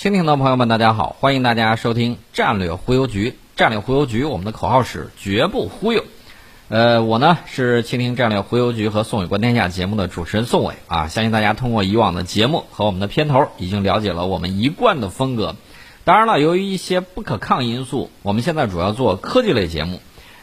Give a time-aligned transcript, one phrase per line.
[0.00, 3.36] 蜻蜓的朋友们，大家好，欢迎大家收听战略忽悠局。
[3.56, 6.04] 战略忽悠局，我们的口号是绝不忽悠。
[6.68, 11.08] 呃，我呢是蜻蜓战略忽悠局和宋伟观天下节目的主持人宋伟啊。
[11.08, 15.56] 相信大家通过以往的节目和我们的片头，已经了解了我们一贯的风格。
[16.04, 20.00] 当然了，由于一些不可抗因素，我们现在主要做科技类节目，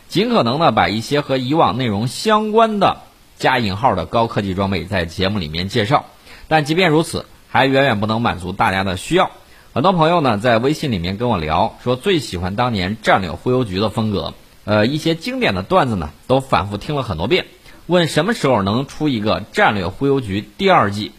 [0.09, 2.97] 尽可能的把一些和以往内容相关的
[3.37, 6.03] 加引号的高科技装备在节目里面介绍。
[6.49, 9.31] 但即便如此，还远远不能满足大家的需要。
[9.75, 14.33] 很多朋友呢在微信里面跟我聊，说最喜欢当年战略忽悠局的风格，
[14.63, 17.47] 呃，一些经典的段子呢都反复听了很多遍，
[17.85, 21.11] 问什么时候能出一个战略忽悠局第二季？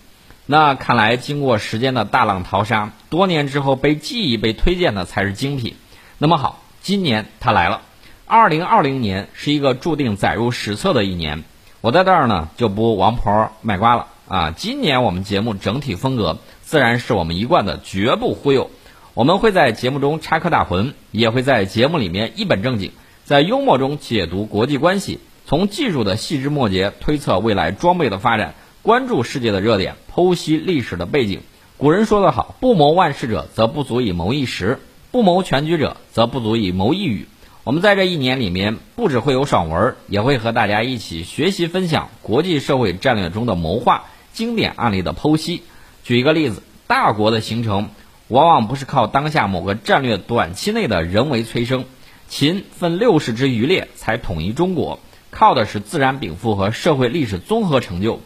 [0.46, 5.76] 那看来经过时间的大浪淘沙，多年之后被记忆、被推荐的才是精品。
[6.16, 7.82] 那么好，今年它来了，
[8.24, 11.44] 二零二零年是一个注定载入史册的一年。
[11.82, 16.38] 我在这儿呢就不王婆卖瓜了啊，今年我们节目整体风格。
[16.66, 18.72] 自然是我们一贯的绝不忽悠，
[19.14, 22.90] 我们会在节目中插科打诨，也会在节目里面一本正经，
[23.22, 31.42] 在幽默中解读国际关系，从技术的细枝末节推测未来装备的发展，关注世界的热点，剖析历史的背景。
[31.76, 34.78] 古人说得好，不谋万事者，则不足以谋一时；
[35.12, 37.28] 不谋全局者，则不足以谋一语。
[37.62, 45.62] 我们在这一年里面，不只会有爽文，也会和大家一起学习分享国际社会战略中的谋划、经典案例的剖析。
[46.06, 47.88] 举一个例子，大国的形成
[48.28, 51.84] 往往不是靠当下某个战略短期内的人为催生。
[52.28, 58.20] 秦分六世之余烈才统一中国，靠的是自然禀赋和社会历史综合成就。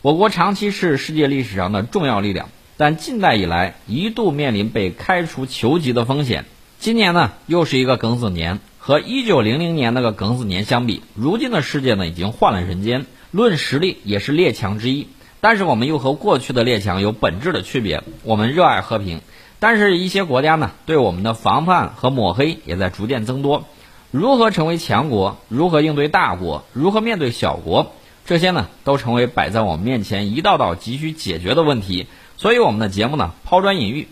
[0.00, 2.48] 我国长期是世界历史上的重要力量，
[2.78, 6.46] 但近代以来一度面临被开除球籍的风险。
[6.78, 15.08] 今年呢，又是一个庚子年，和一九零零年那个庚子年相比，如今的世界呢已经换了人间，论实力也是列强之一。
[15.48, 18.02] 但是我们又和过去的列强有本质的区别。
[18.24, 19.20] 我们热爱和平，
[19.60, 23.64] 但是一些国家呢，对我们的防范和抹黑也在逐渐增多。
[24.10, 25.36] 如何成为强国？
[25.48, 26.64] 如何应对大国？
[26.72, 27.92] 如何面对小国？
[28.24, 32.08] 这些呢，都成为摆在我们面前一道道急需解决的问题。
[32.36, 34.08] 所以我们的节目呢，抛砖引玉，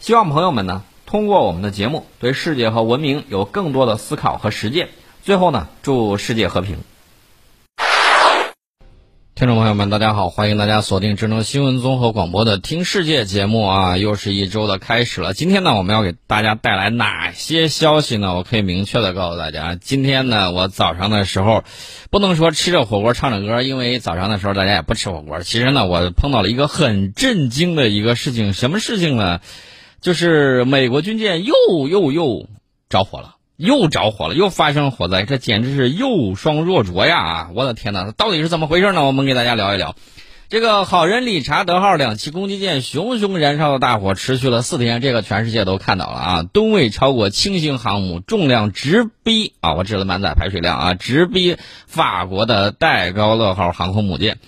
[0.00, 4.88] 希望朋友们呢，通过我们的节目，对世界和文明有更多的思考和实践。
[5.22, 6.78] 最后呢，祝世界和平。
[9.38, 10.30] 听众朋友们，大家好！
[10.30, 13.96] 欢迎大家锁定智能新闻综合广播的《听世界》节目啊！
[13.96, 15.32] 又是一周的开始了。
[15.32, 18.34] 今天呢，我们要给大家带来哪些消息呢？
[18.34, 21.62] 我可以明确的告诉大家，今天呢，我早上的时候，
[22.10, 25.40] 不能说吃着火锅唱着歌，因为早上的时候大家也不吃火锅。
[25.44, 29.38] 其实呢，我碰到了一个很震惊的一个事情，什么事情呢？
[30.00, 31.54] 就是美国军舰又
[31.86, 32.48] 又又
[32.88, 33.36] 着火了。
[33.58, 37.18] 又着火了，又发生火灾，这简直是又双若浊呀！
[37.18, 39.04] 啊，我的天哪，到底是怎么回事呢？
[39.04, 39.96] 我们给大家聊一聊。
[40.48, 46.42] 这个好人理查德号两栖攻击舰熊熊燃烧的大火持续了四天，这个全世界都看到了啊！
[46.44, 51.56] 吨位超过轻型航母，重量直逼啊，我指的满载排水量啊，直逼
[51.88, 54.38] 法国的戴高乐号航空母舰。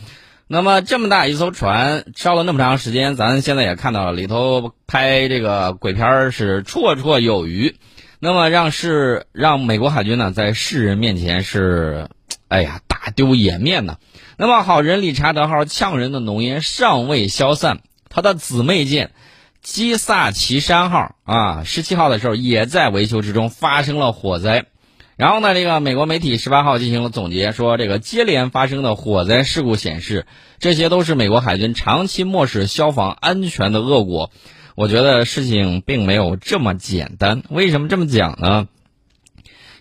[0.47, 7.75] 那么这么大一艘船烧了那么长时间，咱现在也看到了，里头拍这个鬼片是绰绰有余。
[8.23, 12.09] 那么让是让美国海军呢，在世人面前是，
[12.49, 13.97] 哎呀，大丢颜面呢。
[14.37, 19.13] 那么好人理查德号呛人的浓烟尚未消散，他的姊妹舰
[19.63, 24.67] 基萨奇山号啊，十七号的时候也在维修之中发生了火灾。
[25.17, 30.27] 然后呢，这个美国媒体十八号进行了总结，说这个接连发生的火灾事故显示，
[30.59, 34.31] 这些都是美国海军长期漠视消防安全的恶果。
[34.81, 37.43] 我觉得事情并没有这么简单。
[37.51, 38.67] 为什么这么讲呢？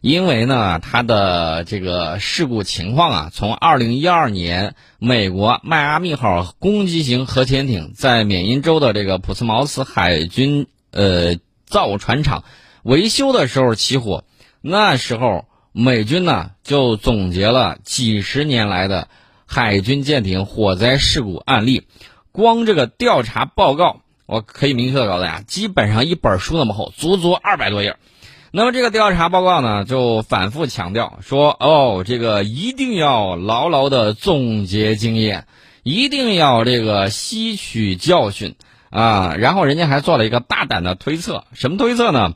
[0.02, 12.44] 因为呢，它的这个事故情况啊，从二零一二年美国迈阿密号攻击型核潜艇在缅因州的这个普斯茅斯海军呃造船厂
[12.84, 14.26] 维修的时候起火，
[14.60, 19.08] 那时候美军呢就总结了几十年来的
[19.46, 21.88] 海军舰艇火灾事故案例，
[22.34, 24.02] 光这个调查报告。
[24.30, 27.96] 我可以明确的告诉大家，基本上一本书那么厚，足足二百多页。
[28.52, 35.48] 那么这个调查报告呢，就反复强调说，哦，这个一定要牢牢的总结经验，
[35.82, 38.54] 一定要这个吸取教训
[38.92, 39.34] 啊。
[39.36, 42.36] 然后人家还做了一个大胆的推测，什么推测呢？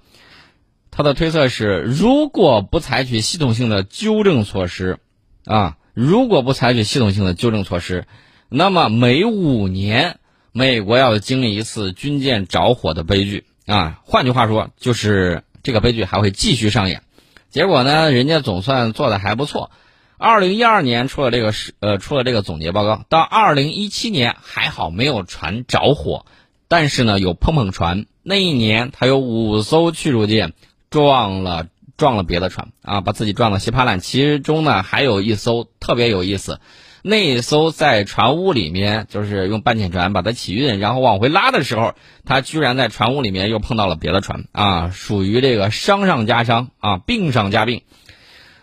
[0.89, 4.97] 他的推测是，如果不采取系统性的纠正措施，
[5.45, 8.07] 啊，如果不采取系统性的纠正措施，
[8.49, 10.17] 那么每五年。
[10.55, 13.99] 美国要经历一次军舰着火的悲剧啊！
[14.03, 17.01] 换句话说，就是这个悲剧还会继续上演。
[17.49, 19.71] 结果呢，人家总算做的还不错。
[20.15, 26.27] 二零一二年出了这个是呃出了这个总结报告，到二零一七年还好没有船着火，
[26.67, 28.05] 但是呢有碰碰船。
[28.21, 30.53] 那一年他有五艘驱逐舰
[30.91, 31.65] 撞了
[31.97, 33.99] 撞了别的船啊，把自己撞得稀巴烂。
[33.99, 36.59] 其中呢还有一艘特别有意思，
[37.03, 41.93] 那艘在船坞里面就是用半潜船把它起运，然后往回拉的时候，
[42.25, 47.83] 他居然在船坞里面又碰到了别的船啊，属于这个伤上加伤啊，病上加病。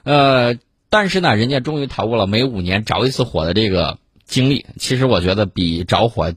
[0.02, 0.56] 呃，
[0.88, 4.66] 但是呢，人家终于逃过了每五年着一次火的这个经历。
[4.78, 6.34] 其实我觉得比着火。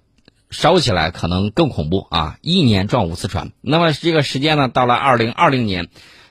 [0.52, 2.38] 烧起来可能更恐怖啊！
[2.42, 5.88] 一年撞五次船，那么这个时间呢，到了二零二零年，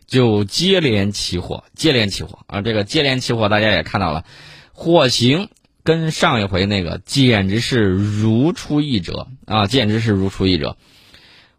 [0.07, 2.63] 就接连起火，接连起火啊！
[2.63, 4.25] 这个接连起火，大家也看到了，
[4.73, 5.49] 火情
[5.84, 9.67] 跟上一回那个简直是如出一辙啊！
[9.67, 10.76] 简直是如出一辙。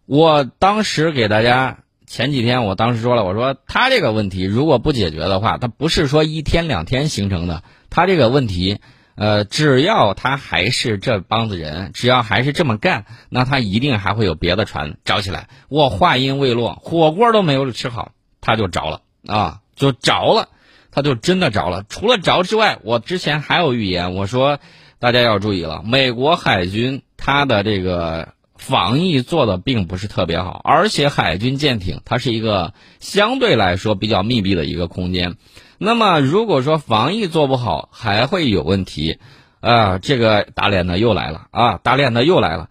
[0.06, 8.80] 我当时给大家前几天，我当时说了，我说他这个问题如果不解决的话，他不是说一天两天形成的，他这个问题。
[9.16, 15.48] 呃，只要他还是这帮子人，只要还是这么干，那他一定还会有别的船着起来。
[15.68, 18.10] 我话音未落，火锅都没有吃好，
[18.40, 20.48] 他就着了啊，就着了，
[20.94, 21.84] 他就真的着了。
[21.88, 24.60] 除了着之外，我之前还有预言，我说
[25.00, 35.36] 大家要注意了，美国海军它的这个防疫做的并不是特别好，而且海军舰艇它是一个相对来说比较密闭的一个空间。
[35.76, 39.18] 那么，如果说防疫做不好，还会有问题，
[39.60, 42.68] 啊，这个打脸的又来了啊，打脸的又来了，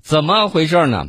[0.00, 1.08] 怎么回事呢？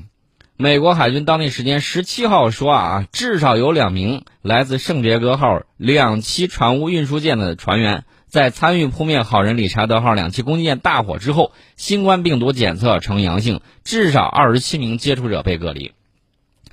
[0.58, 15.92] 美国海军当地时间十七号说啊，至少有两名来自圣迭戈号两栖船坞运输舰的船员，在参与扑灭好人理查德号两栖攻击舰大火之后，新冠病毒检测呈阳性，至少二十七名接触者被隔离。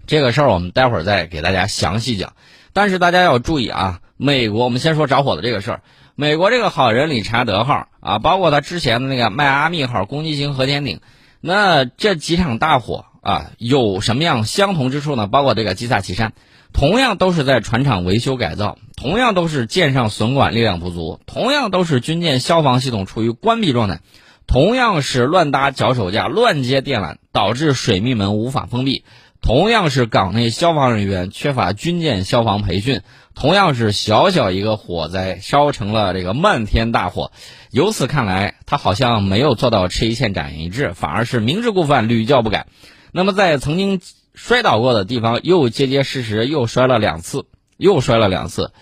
[0.06, 2.34] 这个事儿我们待会儿再给大家详细讲，
[2.72, 3.98] 但是大家要注意啊。
[4.16, 5.82] 美国，我们先说着火的这个事儿。
[6.14, 11.00] 美国这个好人理查德号啊，包括他之前的那个迈阿密号攻击型核潜艇，
[11.40, 15.28] 那这几场大火啊，有什么样相同之处呢？
[15.28, 16.32] 包括这个基萨奇山，
[16.72, 24.00] 同样都是在船厂维修改造，同样都是舰上损管力量不足，同样都是军舰消防系统处于关闭状态，
[24.48, 29.04] 同样是乱搭脚手架、乱接电缆，导致水密门无法封闭。
[29.40, 33.02] 同样是港内消防人员缺乏军舰消防培训，
[33.34, 37.32] 同样是小小一个火灾烧成了这个漫天大火，
[37.70, 42.66] 由此看来，他好像没有做到吃一堑长一智，反而是明知故犯，屡教不改。
[43.12, 44.00] 那么在曾经
[44.34, 47.44] 摔倒过的地方，又结结实实又摔了两次，
[47.76, 48.72] 又摔了两次。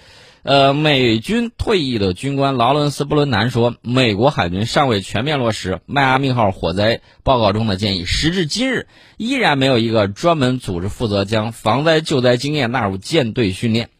[0.42, 8.86] 呃，美军退役的军官劳伦斯·布伦南说：“美国海军尚未全面落实迈阿密号火灾报告中的建议，时至今日，
[9.18, 13.90] 依然没有一个专门组织负责将防灾救灾经验纳入舰队训练。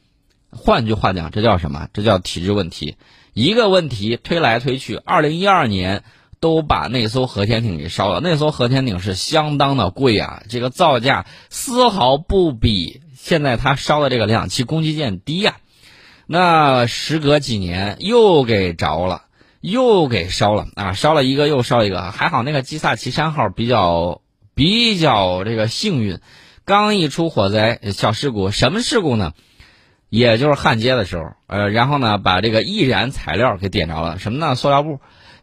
[0.51, 1.89] 换句话讲，这叫什么？
[1.93, 2.97] 这叫体制问题。
[3.35, 6.05] 一个问题推来推去，二零一二年
[6.41, 8.21] 都把那艘核潜艇给烧了。
[8.21, 15.57] 那艘核潜艇是相当的贵啊，这个造价丝毫不比现在他烧的这个两栖攻击舰低呀。”
[16.33, 19.23] 那时隔几年又给着了，
[19.61, 20.93] 又给烧了啊！
[20.93, 24.21] 烧了一个又烧一个，还好那个基萨奇山号比较
[24.55, 26.21] 比较这个幸运，
[26.65, 29.33] 刚一出火灾小事故，什么事故呢？
[30.09, 34.55] 也就是焊接的时候，呃，然后呢把这个易燃材料给点着了，什么呢？
[34.55, 35.01] 塑料布。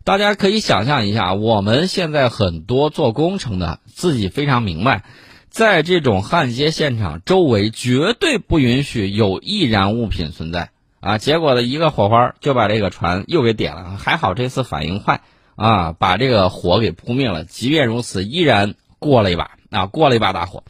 [0.07, 5.04] 大家可以想象一下，我们现在很多做工程的自己非常明白。
[5.50, 10.69] 在这种焊接现场周围绝对不允许有易燃物品存在
[11.02, 11.18] 啊！
[11.18, 15.19] 结果的一个火花就把这个船又给点了，还好这次反应快
[15.57, 17.44] 啊，把这个火给扑灭了。
[17.44, 20.64] 即便如此，依然过了一把啊，过了一把大火。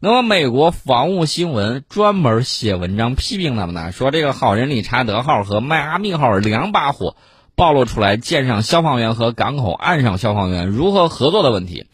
[0.00, 7.14] 那么，美国防务新闻专门写文章批评他们呢，说这个好人理查德号和迈阿密号两把火
[7.54, 11.86] 暴露出来舰上消防员和港口岸上消防员如何合作的问题，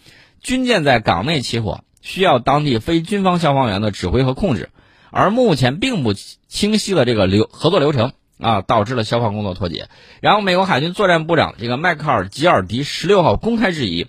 [0.42, 1.80] 军舰在港内起火。
[2.00, 4.70] 需要当地非军方消防员的指挥和控制，
[5.10, 9.88] 而目前并不清晰的这个流合作流程啊，导致了消防工作脱节。
[10.22, 14.06] 然后，美国海军作战部长这个迈克尔·吉尔迪十六号公开质疑，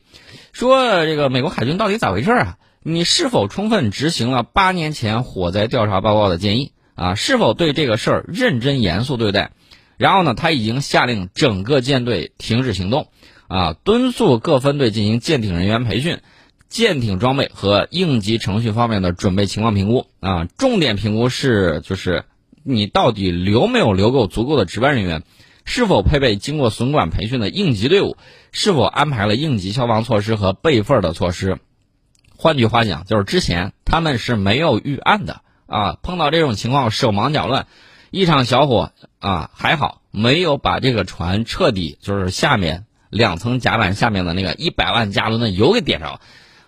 [0.54, 2.58] 说这个美国海军到底咋回事啊？
[2.84, 7.16] 你是否充分执行了八年前火灾调查报告的建议啊？
[7.16, 9.52] 是否对这个事儿认真严肃对待？
[10.00, 13.10] 然后呢，他已经下令整个舰队停止行动，
[13.50, 16.20] 啊，敦促各分队进行舰艇人员培训。
[16.70, 22.26] 舰艇装备和应急程序方面的准备情况评估啊，重点评估是就是
[22.64, 25.24] 你到底留没有留够足够的值班人员，
[25.66, 28.18] 是否配备经过损管培训的应急队伍，
[28.52, 31.58] 是否安排了应急消防措施和备份的措施。
[32.38, 37.66] 换句话讲，就是之前他们是没有预案的啊，碰到这种情况手忙脚乱，
[38.12, 46.20] 一场小火啊还好没有把这个船彻底就是下面两层甲板下面的那个一百万加仑的油给点着。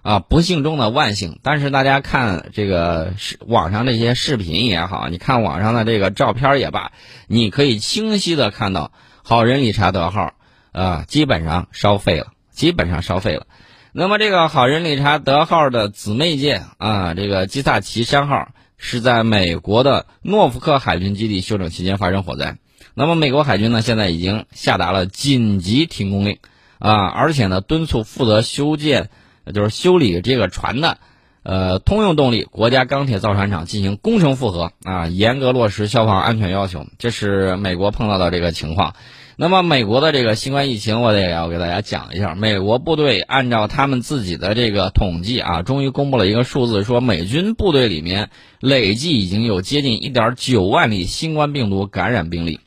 [0.03, 1.37] 啊，不幸中的万幸。
[1.43, 6.91] 但是大家看这个视网上这些视频也好，你看网上的这个照片也罢，
[7.27, 8.91] 你可以清晰的看到
[9.23, 10.33] 好人理查德号
[10.71, 13.45] 啊，基本上烧废了，基本上烧废了。
[13.91, 18.49] 那么这个好人理查德号的姊妹舰啊，这个基萨奇山号
[18.81, 22.57] 是在美国的诺福克海军基地休整期间发生火灾。
[22.95, 26.39] 那么美国海军呢，现在已经下达了紧急停工令
[26.79, 29.09] 啊，而且呢，敦促负责修建。
[29.55, 30.99] 就是修理这个船的，
[31.41, 36.85] 呃，通用动力国家钢铁造船厂进行工程复核啊，严格落实消防安全要求。
[36.99, 38.93] 这是美国碰到的这个情况。
[39.41, 42.35] 那么，美国的这个新冠疫情，我得要给大家讲一下。
[42.35, 48.29] 美国部队按照他们自己的这个统计啊，终于公布了一个数字，说美军部队里面
[48.59, 52.59] 累计已经有接近1.9万例新冠病毒感染病例。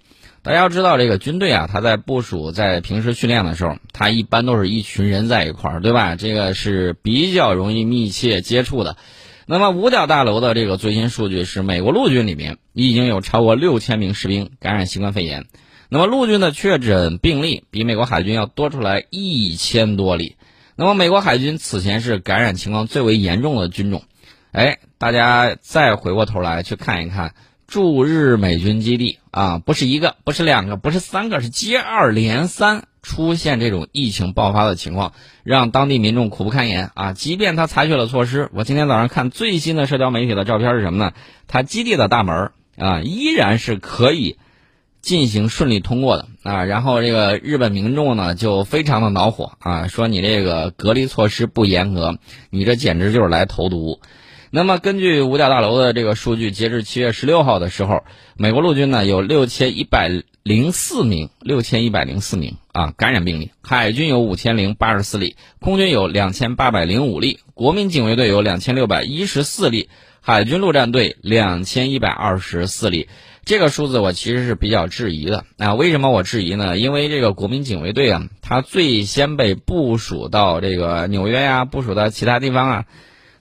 [0.42, 6.16] 大家要知道，这个军队啊，他在部署、在平时训练的时候，他一般都是一群人在一块儿，对吧？
[6.16, 8.96] 这个是比较容易密切接触的。
[9.46, 15.46] 那么五角大楼的这个最新数据是，美国陆军里面已经有超过六千名士兵感染新冠肺炎。
[15.88, 20.36] 那么陆军的确诊病例比美国海军要多出来一千多例。
[20.76, 24.02] 那么美国海军此前是感染情况最为严重的军种。
[24.52, 27.34] 哎，大家再回过头来去看一看。
[27.66, 35.12] 驻日美军基地啊，不是一个，不是两个，不是三个，是接二连三出现这种疫情爆发的情况，
[35.42, 37.14] 让当地民众苦不堪言啊！
[37.14, 41.12] 即便他采取了措施，我今天早上看最新的社交媒体的照片是什么呢？
[41.48, 44.36] 他基地的大门啊，依然是可以
[45.04, 46.64] 进行顺利通过的啊。
[46.64, 52.18] 然后这个日本民众呢，就非常的恼火啊，说你这个隔离措施不严格，
[52.50, 54.00] 你这简直就是来投毒。
[54.50, 58.04] 那么，根据五角大楼的这个数据，截至七月十六号的时候，
[58.36, 69.88] 美国陆军呢有六千一百零四名，六千一百零四名啊感染病例；海军有五千零八十四例，空军有两千八百零五例，国民警卫队有两千六百一十四例，
[70.20, 73.08] 海军陆战队两千一百二十四例。
[73.46, 75.74] 这个数字我其实是比较质疑的啊。
[75.74, 76.78] 为什么我质疑呢？
[76.78, 82.84] 因为这个国民警卫队啊，它最先被部署到这个纽约呀，部署到其他地方啊。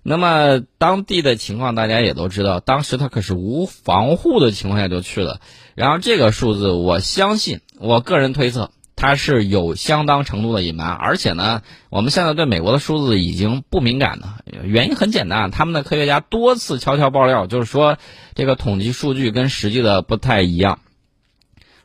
[0.05, 5.39] 那么当地的情况大家也都知道，当时他可是无防护的情况下就去了。
[5.75, 8.71] 然后这个数字，我相信，我个人推测，
[9.03, 10.91] 它是有相当程度的隐瞒。
[10.91, 17.97] 而且呢，我们现在对美国的数字已经不敏感了，原因很简单，他们的科学家多次悄悄爆料，就是说
[18.33, 20.79] 这个统计数据跟实际的不太一样。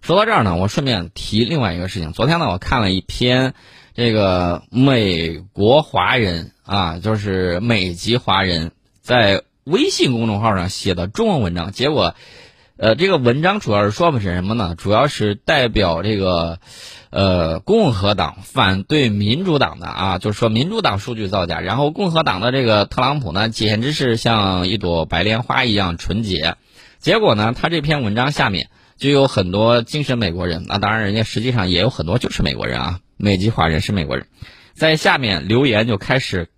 [0.00, 2.12] 说到这儿呢，我顺便提另外一个事情。
[2.12, 3.54] 昨天呢，我看了一篇
[3.94, 6.52] 这个美国华人。
[6.68, 12.14] 啊，就是美籍华人在微信公众号上写的中文文章，结果，
[12.76, 14.74] 呃，这个文章主要是说的是什么呢？
[14.76, 16.60] 主要是代表这个，
[17.10, 26.56] 呃，共和党反对民主党的啊，就是说民主党数据造假，然后共和党的这个特朗普呢，简直是像一朵白莲花一样纯洁。
[26.98, 34.26] 结果呢，他这篇文章下面就有很多精神美国人，那当然人家实际上也有很多就是美国人啊，美籍华人是美国人，
[34.74, 36.48] 在下面留言就开始。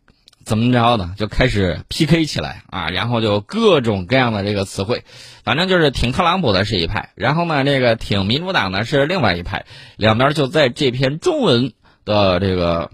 [0.44, 1.14] 怎么着呢？
[1.16, 5.04] 就开始 PK 起来啊，然后就各种各样的这个词汇，
[5.44, 9.66] 反正就是挺特朗普的是一派，然后呢，这个挺民主党的是另外一派，
[9.96, 11.72] 两边就在这篇中文
[12.04, 12.90] 的这个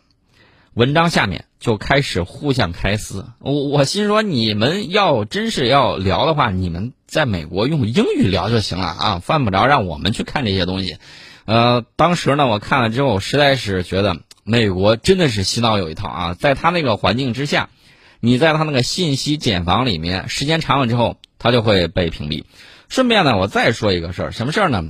[0.74, 3.24] 文章下面就开始互相开撕。
[3.38, 10.98] 我我心说，你们要真是要聊的话，你们在美国用英语聊就行了啊，犯不着让我们去看这些东西。
[11.44, 14.18] 呃，当时呢，我看了之后，实在是觉得。
[14.48, 17.68] 美国真的是洗脑有一套啊，在他那个环境之下，
[18.20, 22.44] 你在他那个信息茧房里面，时间长了之后，他就会被屏蔽。
[22.88, 24.84] 顺便呢，我再说一个事儿，什么事儿呢？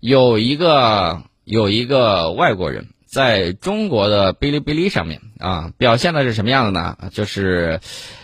[0.00, 6.96] 有一个有一个外国人在中国的哔哩哔哩上面啊，表现的是什么样的呢？
[7.12, 7.80] 就是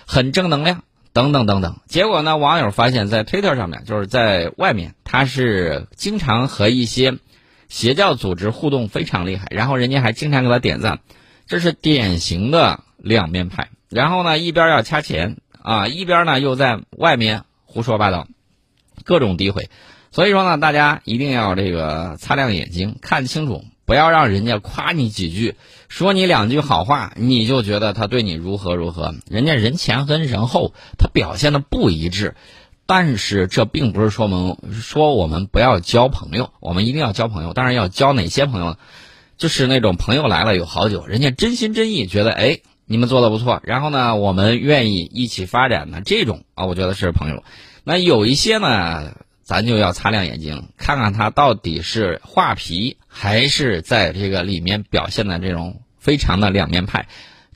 [0.07, 1.81] 很正能量，等等等等。
[1.87, 7.19] 结果呢，网友发现，在推特上面，就是在外面，他是经常和一些。
[7.73, 11.01] 邪教组织互动非常厉害，然后人家还经常给他点赞，
[11.47, 13.71] 这是典型的两面派。
[13.89, 18.29] 然后呢，一边要掐钱啊，一边呢又在外面胡说八道，
[19.05, 19.71] 各种诋毁。
[20.11, 25.55] 所以说呢，大家一定要这个擦亮眼睛，看清楚，不要让人家夸你几句，
[25.89, 29.15] 说你两句好话，你就觉得他对你如何如何。
[29.31, 32.35] 人家人前跟人后，他表现的不一致。
[32.95, 37.55] 但是这并不是说我们说我们不要交朋友，我们一定要交朋友。
[37.55, 38.77] 当然要交哪些朋友呢？
[39.39, 47.43] 就是那种朋友来了有好久，人家真心真意觉得哎你们做的不错，然后呢我们愿意一起发展的这种啊，我觉得是朋友。
[47.83, 57.09] 那有一些呢，咱就要擦亮眼睛，看看他到底是画皮还是在这个里面表现的这种非常的两面派。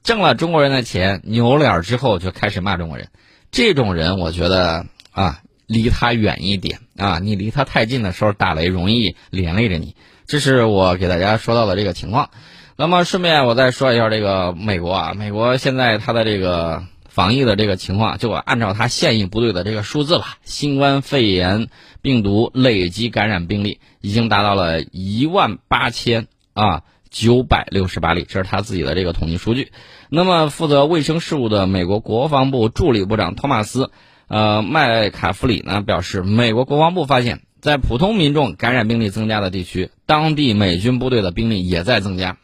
[0.02, 3.10] 挣了中国人的钱，扭脸之后就开始骂中国人。
[3.52, 7.18] 这种人，我觉得啊，离他远一点啊！
[7.22, 9.96] 你离他太近的时候，打雷容易连累着你。
[10.26, 12.28] 这是我给大家说到的这个情况。
[12.76, 21.68] 那么顺便我再说一下这个美国啊，美国现在它的这个防疫的这个情况，就按照它现役部队的这个数字吧，新冠肺炎
[22.02, 26.82] 病毒累计感染病例已经达到了一万八千啊。
[27.08, 29.72] 九百六十八例，这是他自己的这个统计数据。
[30.10, 33.90] 那么，负责卫生事务的美国国防部助理部长托马斯，
[34.28, 42.36] 呃，麦卡弗里呢表示，美国国防部发现，在普通民众感染病例增加的地区，当地美军部队的兵力也在增加。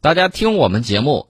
[0.00, 1.26] 大家听我们节目，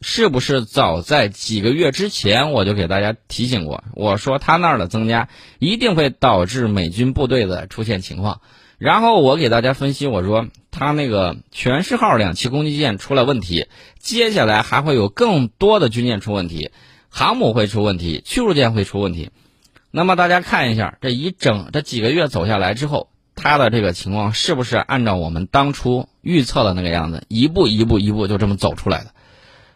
[0.00, 3.84] 是不是早在几个月之前我就给大家提醒过？
[3.94, 8.40] 我说他那儿的增加一定会导致美军部队的出现情况。
[8.78, 13.66] 然后我给大家分析，我说他那个全世号两栖攻击舰出了问题，
[13.98, 16.70] 接下来还会有更多的军舰出问题，
[17.10, 19.30] 航母会出问题，驱逐舰会出问题。
[19.90, 29.10] 那么大家看一下，这一整这几个月走下来之后，它的这个情况是不是按照我们当初预测的那个样子，一步一步一步就这么走出来的？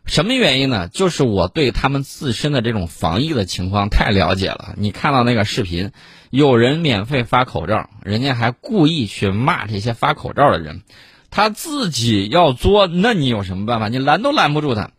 [0.07, 0.87] 什么原因呢？
[0.89, 4.75] 就是我对他们自身的这种防疫的情况太了解了。
[4.77, 5.93] 你看到那个视频，
[6.29, 10.83] 有人免费发口罩，人家还故意去骂这些发口罩的人，
[11.31, 13.89] 他自己要作，那你有什么办法？
[13.89, 14.91] 你拦都拦不住他。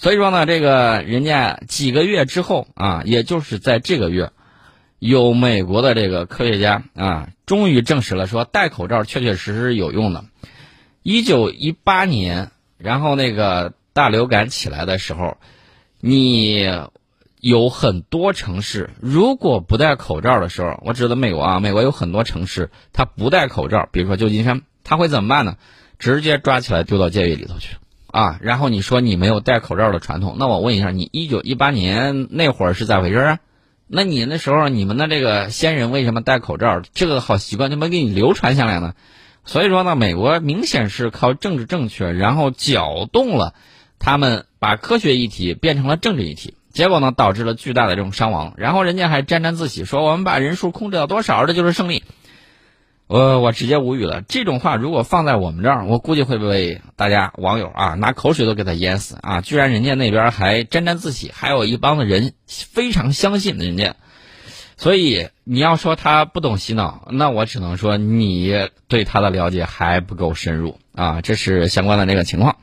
[0.00, 4.30] 所以说呢，这个人家几个月之后啊，也就是在这个月，
[4.98, 10.24] 有美国的这个科学家啊，终于证实了说戴口罩确确实实有用的。
[11.02, 13.74] 一九一八年，然后那个。
[13.92, 15.36] 大流感起来的时候，
[16.00, 16.64] 你
[17.40, 25.56] 有很多城市如果不戴口罩的时候，我指的美国啊，美国有很多城市它不戴口罩，比如说旧金山，他会怎么办呢？
[25.98, 27.78] 直接抓起来丢到监狱里头去
[28.12, 28.38] 啊！
[28.42, 33.38] 然后你说你没有戴口罩的传统，那我问一下，你一九一八年那会儿是咋回事啊？
[33.86, 36.80] 那你那时候你们的这个先人为什么戴口罩？
[36.94, 38.94] 这个好习惯就没给你流传下来呢？
[39.44, 43.54] 所以说呢，美国明显是靠政治正确，然后搅动了。
[43.98, 48.54] 他们把科学议题变成了政治议题，结果呢，导致了巨大的这种伤亡。
[48.56, 52.02] 然后人家还沾沾自喜说我们把人数控制到多少，这就是胜利。
[53.10, 54.22] 我我直接无语了。
[54.22, 59.40] 这种话如果放在我们这儿，我估计会被大家网友啊拿口水都给他淹死啊！
[59.40, 63.96] 居然人家那边还沾沾自喜，还有一帮的人非常相信人家。
[64.76, 71.20] 所以你要说他不懂洗脑，那我只能说你对他的了解还不够深入啊！
[71.20, 72.58] 这是相关的这个情况。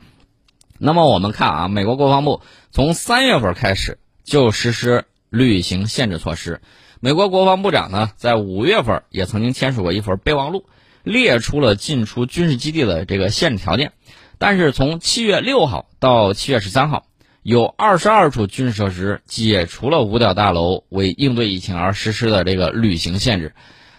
[0.78, 6.62] 那么我们看啊，美国国防部从三月份开始就实施旅行限制措施。
[7.00, 10.64] 美国国防部长呢，在五月份也曾经签署过一份备忘录，
[11.04, 13.92] 列出了进出军事基地的这个限制条件。
[14.38, 17.06] 但是从七月六号到七月十三号，
[17.44, 23.52] 有二十二处军事设施解除了五角大楼为应对疫情而实施的这个旅行限制。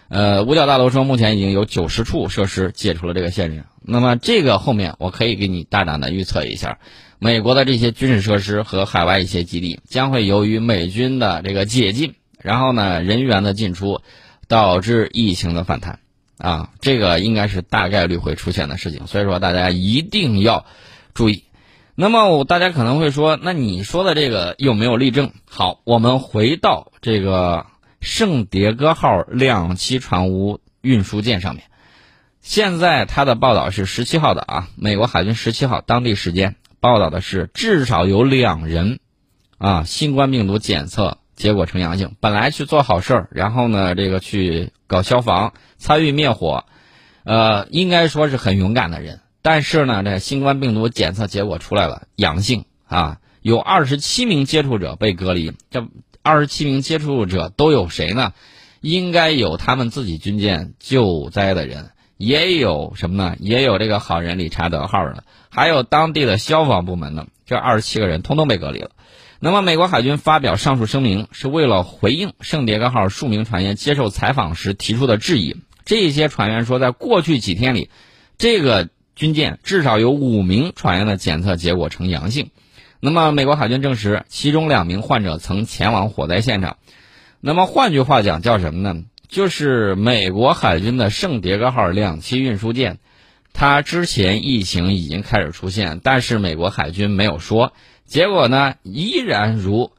[0.09, 3.63] 呃，五角大楼说，目前已经有九十处设施解除了这个限制。
[3.81, 6.79] 那么，这个后面我可以给你大胆的预测一下，
[7.17, 14.02] 美国的这些军事设施和海外一些基地将会由于美军的这个解禁，然后呢人员的进出，
[14.47, 15.99] 导致疫情的反弹。
[16.38, 19.08] 啊，这个应该是大概率会出现的事情。
[19.08, 20.65] 所以说，大家一定要
[21.13, 21.43] 注意。
[21.95, 25.32] 那么，大家可能会说，那你说的这个有没有例证？
[25.49, 27.65] 好，我们回到这个。
[28.02, 31.65] 圣迭戈号两栖船坞运输舰上面，
[32.39, 39.02] 现在它的报道是十七号的啊，美国海军十七号当地时间报道的是至少有两人，
[39.58, 42.15] 啊，新冠病毒检测结果呈阳性。
[42.19, 46.65] 本来去做好事儿，然后呢，这个去搞消防、参与灭火，
[47.23, 49.21] 呃，应该说是很勇敢的人。
[49.41, 55.54] 但是呢，这新冠病毒检测结果出来了，阳性啊，有二十七名接触者被隔离。
[55.71, 55.88] 这。
[56.21, 58.34] 二十七名接触者都有谁呢？
[58.82, 63.36] 应该有他们自己军舰救灾的人，也有什么呢？
[63.39, 67.28] 也有这个好人理查德号的，还有当地的消防部门的。
[67.45, 68.91] 这二十七个人通通被隔离了。
[69.41, 75.56] 那么，美国海军发表上述声明，是为了回应圣迭戈号数名船员接受采访时提出的质疑。
[75.86, 77.89] 这些船员说，在过去几天里，
[78.38, 82.49] 这个军舰至少有五名船员的检测结果呈阳性。
[82.99, 86.75] 那么，美国海军证实，其中两名患者曾前往火灾现场。
[87.39, 89.04] 那么，换句话讲，叫什么呢？
[89.30, 92.99] 就是美国海军的圣迭戈号两栖运输舰，
[93.54, 97.71] 它之前疫情已经开始出现，但是美国海军没有说。
[98.10, 99.91] 结果呢，依然如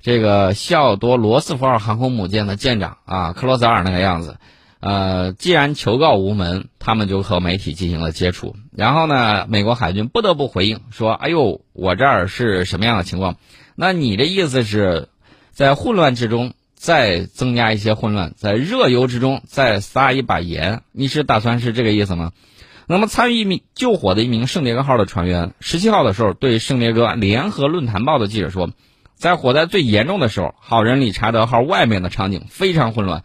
[0.00, 4.38] 这个西奥多罗斯福号航空母舰的舰长啊克罗泽尔那个样子，
[4.80, 8.56] 呃，既然求告无门，他们就和媒体进行了接触。
[8.74, 13.36] 然后呢，美国海军不得不回应说：“哎呦，我这儿是什么样的情况？
[13.74, 15.08] 那你的意思是，
[15.50, 20.80] 在混乱之中再增加一些混乱，在热油之中再撒一把盐？
[20.92, 22.32] 你是打算是这个意思吗？”
[22.90, 28.70] 那么，参与一名救火的一名圣迭戈号的船员，十七号的时候对圣迭戈联合论坛报的记者说
[29.14, 33.22] ：“在火灾最严重的时候，好人理查德号外面的场景非常混乱。”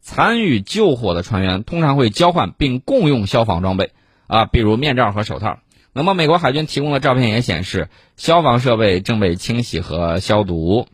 [0.00, 3.90] 参与救火的船员通常会交换并共用消防装备，
[4.28, 5.58] 啊，比如面罩和手套。
[5.92, 10.86] 那么，美国海军提供的照片也显示，消防设备正被清洗和消毒。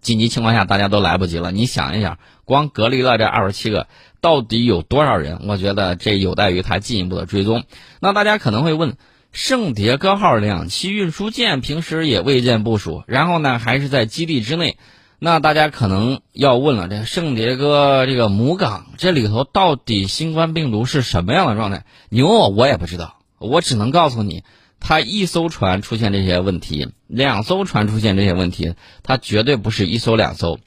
[0.00, 1.52] 紧急情况下，大家都来不及了。
[1.52, 3.86] 你想一想，光隔离了这二十七个，
[4.24, 5.40] 到底有多少人？
[5.46, 7.64] 我觉得这有待于他进一步的追踪。
[8.00, 8.96] 那大家可能会问，
[9.32, 14.78] 圣迭戈号两栖运输舰平时也未见部署，然后呢，还是在基地之内。
[15.18, 21.84] 那大家可能要问了，这圣迭戈这个母港这里头到底新冠病毒是什么样的状态？
[22.08, 24.42] 你问我，我也不知道，我只能告诉你，
[24.80, 30.58] 它一艘船出现这些问题，两艘船出现这些问题，它绝对不是一艘两艘。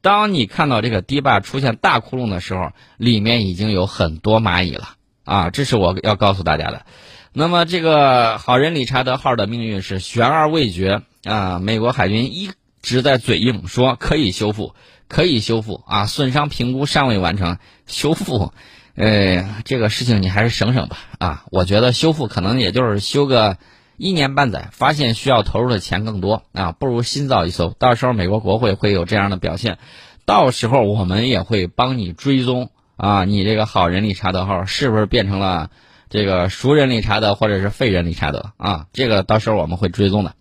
[0.00, 4.90] 当你看到这个堤坝出现大窟窿的时候，里面已经有很多蚂蚁了
[5.24, 5.50] 啊！
[5.50, 6.86] 这是我要告诉大家的。
[7.32, 11.58] 那么这个好人理查德号的命运是悬而未决啊！
[11.58, 12.50] 美国海军一。
[12.82, 14.74] 直在嘴硬说可以修复，
[15.06, 16.06] 可以修复啊！
[16.06, 18.54] 损伤评估尚未完成，修复，
[18.94, 21.44] 呃，这个事情你还是省省吧啊！
[21.50, 23.58] 我觉得修复可能也就是修个
[24.00, 27.74] 一年半载，发现需要投入的钱更多啊，不如新造一艘。
[27.78, 29.76] 到时候美国国会会有这样的表现，
[30.24, 35.68] 到时候我们也会帮你追踪啊，你这个好人理查德号是不是变成了
[36.08, 38.86] 这个熟人理查德或者是废人理查德啊？
[38.94, 40.34] 这个到时候我们会追踪的。